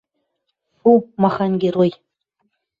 —Ф-фу, 0.73 0.91
махань 1.21 1.57
герой! 1.63 1.91